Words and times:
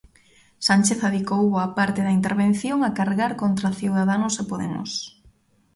Sánchez 0.67 0.99
adicou 1.09 1.41
boa 1.53 1.69
parte 1.77 1.99
da 2.03 2.15
intervención 2.19 2.77
a 2.83 2.89
cargar 2.99 3.31
contra 3.41 3.75
Ciudadanos 3.79 4.33
e 4.41 4.43
Podemos. 4.51 4.91